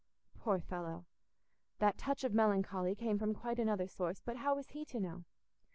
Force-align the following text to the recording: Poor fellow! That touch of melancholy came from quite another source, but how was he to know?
Poor 0.39 0.59
fellow! 0.59 1.05
That 1.77 1.99
touch 1.99 2.23
of 2.23 2.33
melancholy 2.33 2.95
came 2.95 3.19
from 3.19 3.35
quite 3.35 3.59
another 3.59 3.85
source, 3.87 4.19
but 4.19 4.37
how 4.37 4.55
was 4.55 4.69
he 4.69 4.83
to 4.85 4.99
know? 4.99 5.25